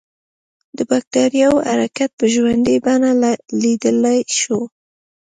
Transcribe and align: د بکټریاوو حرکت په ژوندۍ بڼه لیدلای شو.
د 0.77 0.79
بکټریاوو 0.89 1.65
حرکت 1.69 2.09
په 2.19 2.25
ژوندۍ 2.33 2.77
بڼه 2.85 3.11
لیدلای 3.61 4.19
شو. 4.39 4.59